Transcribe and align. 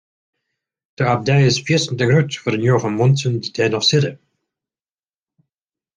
De 0.93 1.05
abdij 1.05 1.45
is 1.45 1.61
fierstente 1.65 2.05
grut 2.09 2.31
foar 2.41 2.53
de 2.55 2.61
njoggen 2.63 2.93
muontsen 2.99 3.35
dy't 3.41 3.55
der 3.57 3.71
noch 3.73 3.87
sitte. 3.89 4.11